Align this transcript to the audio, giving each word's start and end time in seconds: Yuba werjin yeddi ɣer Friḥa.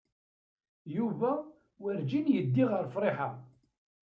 Yuba 0.95 1.31
werjin 1.81 2.25
yeddi 2.33 2.63
ɣer 2.71 2.85
Friḥa. 2.93 3.29